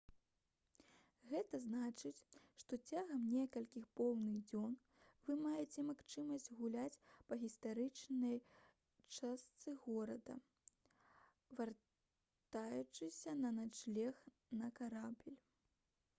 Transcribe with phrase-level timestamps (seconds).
[1.31, 2.23] гэта значыць
[2.61, 4.71] што цягам некалькіх поўных дзён
[5.27, 8.39] вы маеце магчымасць гуляць па гістарычнай
[9.17, 10.37] частцы горада
[11.59, 14.25] вяртаючыся на начлег
[14.63, 15.39] на карабель